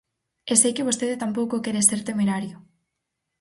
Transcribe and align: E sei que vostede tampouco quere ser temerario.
E 0.51 0.53
sei 0.61 0.71
que 0.75 0.87
vostede 0.89 1.21
tampouco 1.23 1.63
quere 1.63 1.81
ser 1.89 2.01
temerario. 2.09 2.57